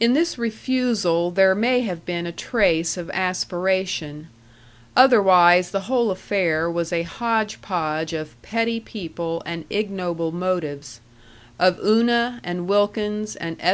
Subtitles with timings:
[0.00, 4.28] In this refusal there may have been a trace of aspiration.
[4.94, 11.00] Otherwise the whole affair was a hodge podge of petty people and ignoble motives
[11.58, 13.72] of Una and Wilkins and S.